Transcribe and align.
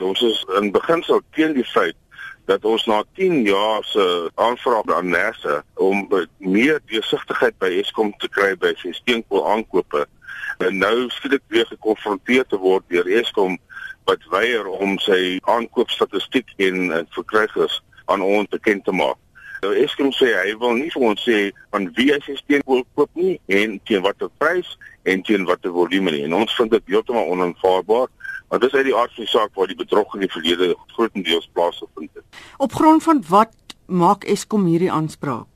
Ons 0.00 0.20
is 0.22 0.44
in 0.60 0.70
beginsel 0.70 1.22
teen 1.34 1.52
die 1.56 1.66
feit 1.66 1.96
dat 2.48 2.64
ons 2.64 2.84
na 2.88 3.02
10 3.18 3.42
jaar 3.44 3.84
se 3.84 4.30
aanvraag 4.34 4.94
aan 4.94 5.08
NERSA 5.08 5.62
om 5.74 6.06
meer 6.38 6.80
deursigtigheid 6.86 7.58
by 7.58 7.68
Eskom 7.82 8.14
te 8.22 8.30
kry 8.32 8.54
by 8.56 8.72
sy 8.80 8.94
steenkool 8.96 9.44
aankope 9.50 10.06
en 10.64 10.78
nou 10.80 11.08
skielik 11.12 11.42
weer 11.52 11.66
gekonfronteer 11.68 12.46
te 12.48 12.58
word 12.62 12.86
deur 12.88 13.10
Eskom 13.20 13.58
wat 14.08 14.24
weier 14.32 14.66
om 14.66 14.96
sy 15.04 15.38
aankoopstatistiek 15.50 16.54
en 16.70 16.92
verkrygers 17.14 17.82
aan 18.08 18.24
ons 18.24 18.48
bekend 18.48 18.86
te 18.86 18.94
maak. 18.96 19.18
Nou 19.60 19.74
Eskom 19.74 20.12
sê 20.14 20.30
hy 20.38 20.54
wil 20.62 20.78
nie 20.78 20.90
vir 20.94 21.04
ons 21.10 21.24
sê 21.26 21.38
van 21.74 21.90
wie 21.98 22.12
hy 22.14 22.20
sy 22.24 22.38
steenkool 22.38 22.84
koop 22.94 23.10
nie 23.18 23.36
en 23.60 23.76
teen 23.90 24.04
watter 24.06 24.30
prys 24.38 24.76
en 25.10 25.24
teen 25.26 25.44
watter 25.48 25.74
volume 25.74 26.14
nie. 26.14 26.24
En 26.28 26.38
ons 26.38 26.56
vind 26.56 26.70
dit 26.72 26.94
heeltemal 26.94 27.28
onaanvaarbaar 27.34 28.06
Want 28.48 28.62
dis 28.62 28.72
uit 28.72 28.84
die 28.84 28.96
aard 28.96 29.14
van 29.14 29.24
die 29.24 29.32
saak 29.32 29.54
waar 29.54 29.66
die 29.66 29.76
bedrog 29.76 30.14
in 30.14 30.24
die 30.24 30.32
verlede 30.32 30.76
grootendeels 30.94 31.50
plaasgevind 31.52 32.10
het. 32.14 32.24
Op 32.56 32.72
grond 32.72 33.02
van 33.02 33.22
wat 33.28 33.54
maak 33.86 34.24
Eskom 34.24 34.64
hierdie 34.64 34.92
aanspraak? 34.92 35.46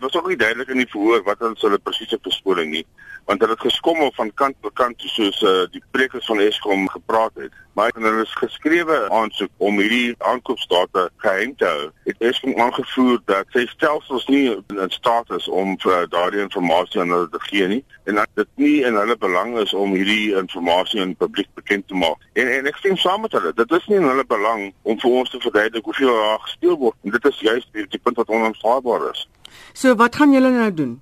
Was 0.00 0.16
ook 0.16 0.28
nie 0.28 0.36
duidelik 0.36 0.68
in 0.68 0.80
die 0.80 0.88
verhoor 0.88 1.22
wat 1.26 1.42
hulle 1.44 1.78
presiese 1.78 2.18
bespoling 2.22 2.70
nie 2.70 2.86
want 3.30 3.40
hulle 3.40 3.52
het 3.52 3.60
geskommel 3.60 4.12
van 4.14 4.32
kant 4.34 4.56
tot 4.60 4.72
kant 4.74 5.02
soos 5.14 5.42
uh, 5.46 5.64
die 5.70 5.82
prekers 5.94 6.26
van 6.26 6.40
Eskom 6.40 6.88
gepraat 6.88 7.32
het. 7.34 7.52
Maar 7.78 7.92
hulle 7.94 8.22
is 8.24 8.32
geskrewe 8.34 8.96
aansoek 9.14 9.50
om 9.56 9.78
hierdie 9.78 10.14
aankoopstate 10.18 11.04
geheim 11.22 11.54
te 11.56 11.68
hou. 11.68 11.86
Het 12.08 12.26
Eskom 12.30 12.58
aangevoer 12.58 13.20
dat 13.30 13.46
sy 13.54 13.62
stelsels 13.70 14.26
nie 14.26 14.42
in 14.50 14.90
staat 14.90 15.30
is 15.36 15.48
om 15.48 15.76
uh, 15.86 16.02
daardie 16.10 16.42
inligting 16.42 17.04
aan 17.04 17.14
hulle 17.14 17.30
te 17.30 17.42
gee 17.46 17.68
nie 17.70 17.80
en 18.10 18.18
dat 18.18 18.30
dit 18.34 18.50
nie 18.64 18.76
in 18.88 18.98
hulle 18.98 19.16
belang 19.16 19.54
is 19.62 19.74
om 19.78 19.94
hierdie 19.94 20.34
inligting 20.34 21.14
die 21.14 21.20
publiek 21.22 21.50
bekend 21.54 21.86
te 21.88 21.94
maak. 21.94 22.18
En 22.34 22.50
en 22.50 22.66
ek 22.66 22.82
stem 22.82 22.98
saam 22.98 23.22
met 23.22 23.36
hulle. 23.38 23.54
Dit 23.54 23.78
is 23.78 23.86
nie 23.86 24.00
in 24.00 24.08
hulle 24.10 24.26
belang 24.26 24.72
om 24.82 24.98
vir 24.98 25.20
ons 25.22 25.30
te 25.30 25.38
verduidelik 25.40 25.86
hoeveel 25.86 26.16
daar 26.16 26.42
gesteel 26.48 26.78
word. 26.82 26.98
En 27.04 27.14
dit 27.14 27.30
is 27.30 27.44
juist 27.46 27.68
die, 27.76 27.86
die 27.94 28.02
punt 28.02 28.18
wat 28.18 28.34
onaanvaarbaar 28.34 29.12
is. 29.12 29.28
So 29.72 29.94
wat 29.94 30.16
gaan 30.16 30.32
julle 30.32 30.50
nou 30.50 30.74
doen? 30.74 31.00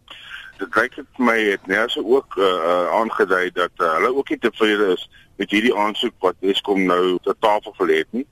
dit 0.59 0.75
lyk 0.75 0.97
dit 0.97 1.21
my 1.23 1.37
het 1.39 1.67
Nerse 1.71 2.03
ook 2.05 2.37
uh, 2.37 2.89
aangedui 2.99 3.51
dat 3.55 3.71
uh, 3.77 3.93
hulle 3.95 4.15
ook 4.15 4.29
nie 4.29 4.39
tevrede 4.39 4.91
is 4.95 5.05
met 5.37 5.51
hierdie 5.51 5.75
aansoek 5.77 6.15
wat 6.25 6.35
Eskom 6.41 6.83
nou 6.91 7.19
ter 7.23 7.37
tafel 7.39 7.75
gelê 7.79 8.03
het 8.03 8.11
nie 8.19 8.27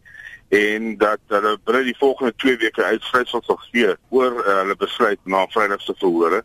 en 0.56 0.96
dat 0.98 1.22
hulle 1.30 1.56
binne 1.64 1.84
die 1.86 1.96
volgende 1.98 2.34
2 2.42 2.58
weke 2.64 2.84
uitsluitsel 2.84 3.42
sal 3.46 3.60
gee 3.68 3.94
oor 4.08 4.40
uh, 4.42 4.58
hulle 4.62 4.76
besluit 4.82 5.20
na 5.22 5.46
Vrydag 5.54 5.82
se 5.82 5.94
verhore 6.02 6.42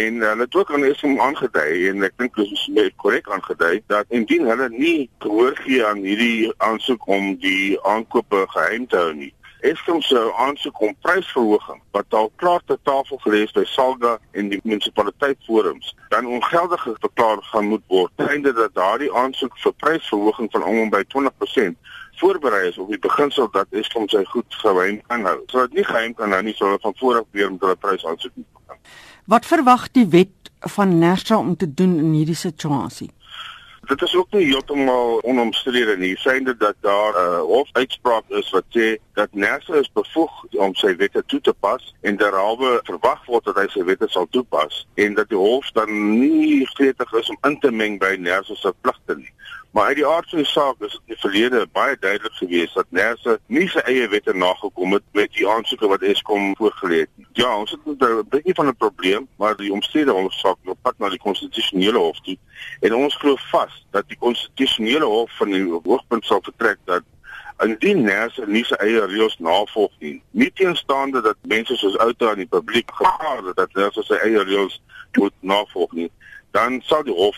en 0.00 0.22
hulle 0.24 0.46
het 0.46 0.56
ook 0.56 0.72
aan 0.72 0.86
Eskom 0.88 1.20
aangedui 1.20 1.88
en 1.90 2.08
ek 2.08 2.16
dink 2.22 2.40
dis 2.40 2.66
baie 2.76 2.94
korrek 3.04 3.28
aangedui 3.28 3.82
dat 3.92 4.16
indien 4.20 4.48
hulle 4.48 4.70
nie 4.72 5.10
gehoor 5.24 5.56
gee 5.66 5.84
aan 5.86 6.00
hierdie 6.06 6.48
aansoek 6.70 7.06
om 7.18 7.34
die 7.44 7.76
aankope 7.92 8.46
geheim 8.56 8.88
te 8.88 9.00
hou 9.04 9.12
nie 9.20 9.34
Eskom 9.60 10.00
se 10.02 10.32
aansoek 10.36 10.80
om 10.80 10.94
prysverhoging 11.00 11.80
wat 11.90 12.14
al 12.14 12.30
klaar 12.36 12.62
te 12.66 12.78
tafel 12.82 13.18
gelees 13.24 13.52
by 13.52 13.64
Salga 13.64 14.18
en 14.32 14.48
die 14.48 14.60
munisipaliteit 14.62 15.38
forums 15.46 15.94
dan 16.08 16.26
ongeldig 16.26 16.86
verklaar 17.00 17.42
gaan 17.42 17.68
moet 17.68 17.84
word. 17.86 18.12
Einde 18.16 18.52
dat 18.52 18.74
daardie 18.74 19.12
aansoek 19.12 19.58
vir 19.58 19.74
prysverhoging 19.84 20.48
van 20.52 20.64
om 20.64 20.90
by 20.90 21.02
20% 21.16 21.76
voorberei 22.20 22.68
is 22.68 22.78
op 22.78 22.88
die 22.88 22.98
beginsel 22.98 23.48
dat 23.52 23.68
Eskom 23.70 24.08
sy 24.08 24.24
goed 24.32 24.58
geheim 24.62 25.00
kan 25.08 25.24
hou. 25.28 25.38
So 25.52 25.66
dit 25.68 25.80
nie 25.80 25.86
geheim 25.88 26.16
kan 26.16 26.32
hou 26.32 26.42
nie, 26.44 26.56
sou 26.56 26.68
hulle 26.70 26.82
van 26.82 26.96
voor 27.00 27.22
af 27.22 27.30
weer 27.36 27.52
met 27.52 27.64
hulle 27.64 27.76
prysaansoek 27.84 28.34
begin. 28.36 28.82
Wat 29.30 29.46
verwag 29.46 29.88
die 29.96 30.06
wet 30.12 30.52
van 30.76 30.98
Nersa 30.98 31.38
om 31.38 31.56
te 31.56 31.68
doen 31.74 31.98
in 31.98 32.12
hierdie 32.18 32.38
situasie? 32.38 33.10
Dit 33.90 34.02
is 34.02 34.14
ook 34.14 34.30
nie 34.36 34.44
heeltemal 34.44 35.18
onomstrede 35.26 35.96
nie. 35.98 36.12
Synde 36.20 36.56
dat 36.56 36.76
daar 36.80 37.14
'n 37.14 37.32
uh, 37.32 37.40
hofuitspraak 37.40 38.24
is 38.28 38.50
wat 38.50 38.64
sê 38.76 38.98
dat 39.20 39.32
Nersa 39.32 39.74
is 39.74 39.90
bevoeg 39.92 40.44
om 40.64 40.74
sy 40.80 40.94
wette 40.96 41.22
toe 41.26 41.40
te 41.44 41.52
pas 41.64 41.82
en 42.08 42.16
derhalwe 42.20 42.78
verwag 42.88 43.26
word 43.28 43.44
dat 43.50 43.58
hy 43.60 43.66
sy 43.74 43.82
wette 43.88 44.08
sal 44.08 44.28
toepas 44.36 44.84
en 45.04 45.18
dat 45.18 45.28
die 45.32 45.40
hof 45.40 45.68
dan 45.76 45.92
nie 45.92 46.64
gretig 46.72 47.12
is 47.20 47.28
om 47.32 47.40
in 47.48 47.58
te 47.60 47.72
meng 47.82 47.98
by 48.00 48.14
Nersa 48.16 48.56
se 48.56 48.72
pligte 48.80 49.18
nie. 49.18 49.28
Maar 49.76 49.92
uit 49.92 50.00
die 50.00 50.06
aard 50.06 50.30
van 50.32 50.40
die 50.40 50.48
saak 50.50 50.80
is 50.86 50.94
dit 50.96 51.02
in 51.04 51.12
die 51.12 51.20
verlede 51.20 51.60
baie 51.76 51.98
duidelik 52.00 52.38
gewees 52.38 52.72
dat 52.78 52.88
Nersa 52.96 53.36
nie 53.46 53.68
sy 53.70 53.84
eie 53.92 54.08
wette 54.14 54.32
nagekom 54.34 54.96
het 54.96 55.04
met 55.18 55.36
die 55.36 55.46
aansoeke 55.48 55.92
wat 55.92 56.06
Eskom 56.12 56.54
voorgelê 56.58 57.04
het. 57.04 57.12
Ja, 57.38 57.52
ons 57.58 57.76
het 57.76 57.84
'n 57.86 58.24
bietjie 58.32 58.56
van 58.56 58.72
'n 58.72 58.76
probleem, 58.76 59.28
maar 59.36 59.56
die 59.56 59.72
omstrede 59.72 60.16
hofsaak 60.16 60.58
loop 60.64 60.78
pad 60.82 60.98
na 60.98 61.08
die 61.08 61.24
konstitusionele 61.28 61.98
hof 61.98 62.20
toe 62.24 62.38
en 62.80 62.94
ons 62.94 63.16
glo 63.20 63.36
vas 63.50 63.86
dat 63.90 64.08
die 64.08 64.18
konstitusionele 64.18 65.04
hof 65.04 65.36
van 65.36 65.50
die 65.50 65.64
hoogpunt 65.84 66.24
sal 66.24 66.40
vertrek 66.42 66.78
dat 66.84 67.04
indien 67.64 68.02
Nersa 68.06 68.46
nie 68.46 68.64
sy 68.64 68.78
eie 68.84 69.02
reëls 69.04 69.36
navolg 69.38 69.92
nie, 70.04 70.16
nie 70.30 70.50
teenstaande 70.58 71.22
dat 71.24 71.36
mense 71.52 71.76
soos 71.76 71.98
outo 72.04 72.30
aan 72.30 72.42
die 72.42 72.48
publiek 72.48 72.90
gevra 72.96 73.36
het 73.42 73.56
dat 73.58 73.76
Nersa 73.78 74.04
sy 74.06 74.18
eie 74.24 74.44
reëls 74.44 74.80
moet 75.18 75.34
navolg 75.40 75.92
nie, 75.98 76.10
dan 76.56 76.80
sal 76.86 77.04
die 77.04 77.16
hof 77.16 77.36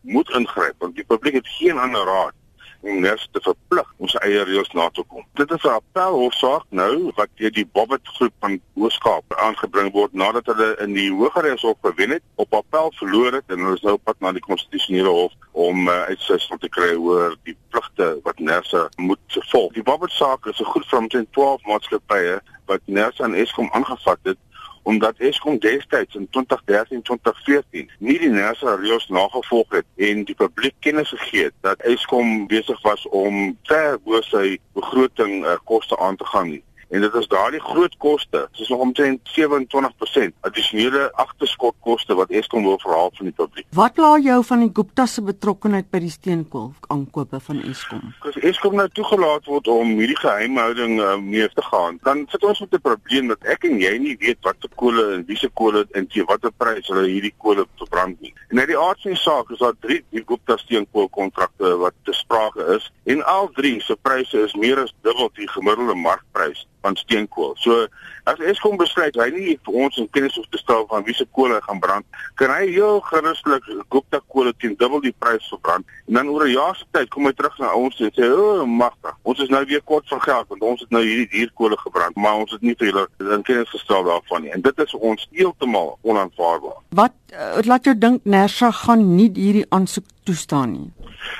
moet 0.00 0.30
ingryp 0.36 0.76
want 0.78 0.96
die 0.96 1.06
publiek 1.08 1.40
het 1.40 1.48
geen 1.58 1.78
ander 1.78 2.04
raad 2.04 2.34
om 2.80 3.00
net 3.00 3.28
te 3.32 3.40
verplig 3.44 3.88
om 3.98 4.08
sy 4.08 4.20
eie 4.26 4.44
reëls 4.48 4.72
na 4.76 4.88
te 4.94 5.04
kom. 5.08 5.24
Dit 5.38 5.50
is 5.50 5.64
'n 5.64 5.78
appelhofsaak 5.80 6.64
nou 6.68 7.12
wat 7.16 7.28
deur 7.34 7.52
die 7.52 7.66
Bobbet 7.66 8.08
groep 8.16 8.32
van 8.40 8.60
Ooskaap 8.74 9.24
aangebring 9.36 9.92
word 9.92 10.12
nadat 10.12 10.46
hulle 10.46 10.76
in 10.80 10.92
die 10.92 11.10
Hooggeregshof 11.12 11.76
gewen 11.82 12.10
het, 12.10 12.22
op 12.34 12.54
appel 12.54 12.92
verloor 12.96 13.32
het 13.32 13.44
en 13.46 13.58
hulle 13.58 13.74
is 13.74 13.82
nou 13.82 13.94
op 13.94 14.04
pad 14.04 14.20
na 14.20 14.32
die 14.32 14.46
konstitusionele 14.48 15.08
hof 15.08 15.32
om 15.52 15.88
uh, 15.88 16.02
uitsluitsel 16.02 16.58
te 16.58 16.68
kry 16.68 16.94
oor 16.94 17.36
die 17.42 17.56
pligte 17.68 18.20
wat 18.22 18.38
Nersa 18.38 18.88
moet 18.96 19.18
volg. 19.50 19.72
Die 19.72 19.82
Bobbet 19.82 20.12
saak 20.12 20.46
is 20.46 20.60
'n 20.60 20.64
goed 20.64 20.88
van 20.88 21.08
12 21.08 21.62
maatskappye 21.64 22.40
wat 22.66 22.80
Nersa 22.84 23.24
en 23.24 23.34
Eskom 23.34 23.68
aangevat 23.72 24.18
het 24.22 24.38
omdat 24.82 25.18
Eskom 25.18 25.58
destyds 25.58 26.14
in 26.14 26.28
2013-2014 26.36 27.90
nie 27.98 28.18
die 28.22 28.32
NERSA 28.32 28.74
reëls 28.80 29.08
nagevolg 29.08 29.76
het 29.80 29.86
en 29.96 30.24
die 30.24 30.34
publiek 30.34 30.74
kennis 30.80 31.12
gegee 31.16 31.50
het 31.50 31.56
dat 31.66 31.82
Eskom 31.92 32.46
besig 32.46 32.82
was 32.82 33.06
om 33.08 33.56
ver 33.68 33.98
bo 34.04 34.22
sy 34.30 34.58
begroting 34.78 35.44
uh, 35.44 35.58
koste 35.64 35.98
aan 35.98 36.16
te 36.16 36.28
gaan 36.32 36.48
nie 36.54 36.62
en 36.90 37.00
dit 37.00 37.14
is 37.14 37.28
daardie 37.30 37.60
groot 37.62 37.96
koste 38.02 38.48
dis 38.58 38.68
nog 38.68 38.82
omtrent 38.86 39.32
27% 39.38 40.34
addisionele 40.46 41.12
agterskotkoste 41.22 42.16
wat 42.18 42.30
Eskom 42.30 42.66
wil 42.66 42.78
verhaal 42.82 43.10
van 43.16 43.30
die 43.30 43.34
publiek. 43.34 43.66
Wat 43.78 43.96
laat 43.96 44.24
jou 44.24 44.38
van 44.44 44.64
die 44.64 44.70
Gupta 44.74 45.06
se 45.06 45.22
betrokkeheid 45.22 45.90
by 45.90 46.00
die 46.02 46.10
steenkool 46.10 46.72
aankope 46.92 47.40
van 47.46 47.62
Eskom? 47.70 48.02
As 48.26 48.38
Eskom 48.50 48.76
nou 48.80 48.88
toegelaat 48.96 49.46
word 49.50 49.70
om 49.70 49.94
hierdie 50.00 50.18
geheimhouding 50.18 50.98
uh, 51.00 51.14
mee 51.22 51.48
te 51.54 51.64
gaan, 51.70 52.00
dan 52.06 52.24
sit 52.32 52.44
ons 52.44 52.62
met 52.64 52.74
'n 52.74 52.82
probleem 52.88 53.30
dat 53.30 53.46
ek 53.54 53.68
en 53.70 53.78
jy 53.80 53.94
nie 53.98 54.16
weet 54.20 54.42
wat 54.42 54.56
se 54.60 54.68
kolle 54.74 55.06
en 55.14 55.24
wie 55.26 55.38
se 55.38 55.50
kolle 55.54 55.86
en 55.94 56.06
teen 56.06 56.26
watter 56.26 56.52
prys 56.56 56.88
hulle 56.88 57.06
hierdie 57.06 57.34
kolle 57.38 57.66
verbrand 57.76 58.20
nie. 58.20 58.34
En 58.50 58.58
uit 58.58 58.72
die 58.72 58.78
aard 58.78 59.02
van 59.02 59.14
die 59.14 59.20
saak 59.20 59.50
is 59.50 59.62
daar 59.62 59.78
drie 59.80 60.02
die 60.10 60.24
Gupta 60.26 60.56
steenkool 60.56 61.08
kontrakte 61.08 61.76
wat 61.76 61.94
te 62.04 62.12
sprake 62.12 62.66
is 62.76 62.90
en 63.04 63.22
al 63.24 63.50
drie 63.54 63.80
se 63.80 63.96
pryse 64.02 64.42
is 64.46 64.54
meer 64.54 64.82
as 64.82 64.94
dubbel 65.02 65.30
die 65.34 65.48
gemiddelde 65.48 65.94
markprys 65.94 66.66
van 66.80 66.96
steenkool. 66.96 67.54
So 67.58 67.86
as 68.24 68.40
Eskom 68.52 68.76
besluit 68.80 69.16
hy 69.18 69.28
nie 69.34 69.54
vir 69.66 69.78
ons 69.84 69.96
in 70.00 70.08
kennis 70.14 70.36
hoef 70.38 70.48
te 70.52 70.60
stel 70.60 70.86
van 70.90 71.04
wie 71.06 71.14
se 71.16 71.26
kool 71.36 71.52
hy 71.54 71.60
gaan 71.64 71.80
brand, 71.82 72.06
kan 72.40 72.52
hy 72.52 72.68
heel 72.68 73.00
geruslik 73.08 73.66
Gupta 73.92 74.20
kool 74.32 74.52
teen 74.58 74.76
dubbel 74.80 75.02
die 75.04 75.14
prys 75.18 75.46
verbrand 75.52 75.88
en 76.08 76.18
dan 76.18 76.28
oor 76.28 76.46
'n 76.46 76.52
jaar 76.52 76.76
se 76.76 76.84
tyd 76.92 77.08
kom 77.10 77.26
hy 77.26 77.32
terug 77.32 77.58
na 77.58 77.72
ons 77.74 78.00
en 78.00 78.12
sê, 78.14 78.24
"O, 78.28 78.60
oh, 78.60 78.66
magtig. 78.66 79.14
Ons 79.22 79.38
is 79.40 79.48
nou 79.48 79.64
weer 79.64 79.82
kort 79.82 80.08
van 80.08 80.22
geld 80.22 80.48
want 80.48 80.62
ons 80.62 80.80
het 80.80 80.90
nou 80.90 81.02
hierdie 81.02 81.28
dierkool 81.28 81.76
gebrand, 81.76 82.16
maar 82.16 82.34
ons 82.34 82.50
het 82.50 82.62
nie 82.62 82.74
vir 82.78 82.86
julle 82.88 83.34
in 83.36 83.42
kennis 83.42 83.70
gestel 83.70 84.04
daarvan 84.04 84.42
nie." 84.42 84.50
En 84.50 84.60
dit 84.60 84.78
is 84.78 84.94
ons 84.94 85.28
heeltemal 85.30 85.98
onaanvaarbaar. 86.02 86.78
Wat 86.90 87.12
uh, 87.32 87.62
laat 87.64 87.84
jou 87.84 87.98
dink 87.98 88.24
Nersa 88.24 88.70
gaan 88.70 89.16
nie 89.16 89.30
hierdie 89.34 89.66
aansoek 89.68 90.04
toestaan 90.22 90.72
nie? 90.72 90.90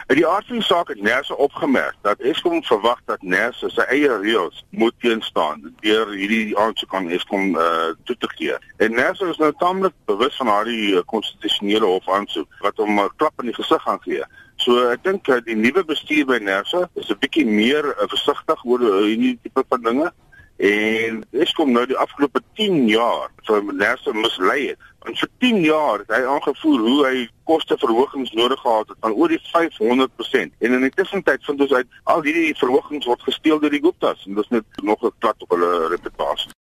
In 0.07 0.17
die 0.17 0.27
aard 0.27 0.47
van 0.47 0.63
saak 0.63 0.89
het 0.89 1.01
Nersa 1.03 1.35
opgemerk 1.35 1.97
dat 2.03 2.21
Eskom 2.21 2.63
verwag 2.65 3.01
dat 3.05 3.23
Nersa 3.23 3.69
sy 3.69 3.87
eie 3.89 4.11
reëls 4.23 4.65
moet 4.71 4.95
teenstaan 5.01 5.63
deur 5.81 6.11
hierdie 6.13 6.59
aansoek 6.59 6.95
aan 6.95 7.11
Eskom 7.11 7.57
uh, 7.57 7.93
toe 8.05 8.17
te 8.19 8.29
gee. 8.37 8.57
En 8.77 8.95
Nersa 8.99 9.31
is 9.31 9.41
nou 9.41 9.53
taamlik 9.59 9.95
bewus 10.11 10.37
van 10.37 10.51
haar 10.53 10.69
uh, 10.69 11.01
konstitusionele 11.07 11.87
hof 11.87 12.09
aansoek 12.09 12.61
wat 12.67 12.77
hom 12.77 12.97
'n 12.99 13.05
uh, 13.05 13.13
klap 13.17 13.41
in 13.41 13.53
die 13.53 13.59
gesig 13.61 13.83
gaan 13.83 14.03
gee. 14.05 14.25
So 14.61 14.91
ek 14.93 15.05
dink 15.05 15.29
uh, 15.29 15.41
die 15.45 15.57
nuwe 15.57 15.85
bestuur 15.85 16.27
by 16.27 16.39
Nersa 16.43 16.89
is 16.95 17.09
'n 17.09 17.21
bietjie 17.23 17.47
meer 17.47 17.95
uh, 17.95 18.09
versigtig 18.09 18.65
oor 18.65 18.81
uh, 18.81 19.07
hierdie 19.07 19.39
tipe 19.43 19.65
van 19.69 19.83
dinge. 19.83 20.13
En 20.61 21.25
Eskom 21.33 21.73
nou 21.73 21.87
die 21.89 21.97
afgelope 21.97 22.43
10 22.61 22.89
jaar 22.89 23.31
vir 23.49 23.63
Nersa 23.73 24.13
mislei 24.13 24.69
het. 24.69 24.90
En 25.09 25.17
vir 25.17 25.29
10 25.39 25.61
jaar 25.65 26.03
het 26.03 26.11
hy 26.13 26.21
aangevoer 26.29 26.81
hoe 26.87 27.07
hy 27.07 27.29
kosteverhogings 27.49 28.33
nodig 28.37 28.61
gehad 28.61 28.89
het 28.89 28.97
van 29.01 29.13
oor 29.17 29.33
die 29.33 29.41
500%. 29.49 30.57
En 30.59 30.77
in 30.77 30.85
die 30.87 30.95
tussentyd 30.95 31.45
vind 31.45 31.61
ons 31.61 31.73
uit 31.73 32.01
al 32.13 32.23
hierdie 32.23 32.57
verhogings 32.61 33.09
word 33.09 33.23
gesteel 33.29 33.63
deur 33.63 33.73
die 33.73 33.83
Guptas 33.83 34.27
en 34.27 34.37
dis 34.37 34.53
net 34.53 34.83
nog 34.83 35.03
'n 35.03 35.13
plat 35.19 35.43
op 35.43 35.57
hulle 35.57 35.89
reputasie. 35.95 36.53